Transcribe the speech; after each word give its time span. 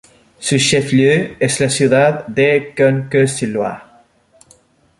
Su 0.39 0.57
"chef-lieu" 0.57 1.35
es 1.39 1.59
la 1.59 1.69
ciudad 1.69 2.25
de 2.27 2.73
Cosne-Cours-sur-Loire. 2.75 3.83